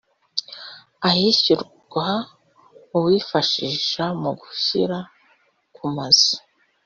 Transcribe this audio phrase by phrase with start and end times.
[1.09, 2.07] ayishyurwa
[2.97, 4.97] uwifashishwa mu gushyira
[5.75, 6.35] kumazu